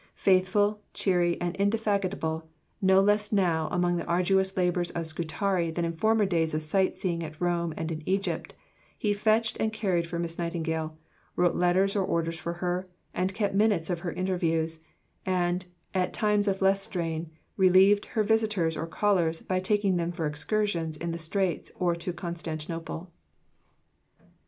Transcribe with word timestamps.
Faithful, 0.15 0.81
cheery, 0.95 1.39
and 1.39 1.55
indefatigable, 1.57 2.49
no 2.81 2.99
less 2.99 3.31
now 3.31 3.67
among 3.71 3.97
the 3.97 4.05
arduous 4.05 4.57
labours 4.57 4.89
of 4.89 5.05
Scutari 5.05 5.69
than 5.69 5.85
in 5.85 5.93
former 5.95 6.25
days 6.25 6.55
of 6.55 6.63
sight 6.63 6.95
seeing 6.95 7.21
at 7.23 7.39
Rome 7.39 7.71
and 7.77 7.91
in 7.91 8.01
Egypt, 8.09 8.55
he 8.97 9.13
fetched 9.13 9.57
and 9.59 9.71
carried 9.71 10.07
for 10.07 10.17
Miss 10.17 10.39
Nightingale, 10.39 10.97
wrote 11.35 11.53
letters 11.55 11.95
or 11.95 12.03
orders 12.03 12.39
for 12.39 12.53
her, 12.53 12.87
and 13.13 13.35
kept 13.35 13.53
minutes 13.53 13.91
of 13.91 13.99
her 13.99 14.11
interviews; 14.11 14.79
and, 15.23 15.67
at 15.93 16.13
times 16.13 16.47
of 16.47 16.63
less 16.63 16.81
strain, 16.81 17.29
relieved 17.55 18.07
her 18.07 18.21
of 18.21 18.27
visitors 18.27 18.75
or 18.75 18.87
callers 18.87 19.41
by 19.41 19.59
taking 19.59 19.97
them 19.97 20.11
for 20.11 20.25
excursions 20.25 20.97
in 20.97 21.11
the 21.11 21.19
Straits 21.19 21.71
or 21.75 21.93
to 21.95 22.11
Constantinople. 22.11 23.11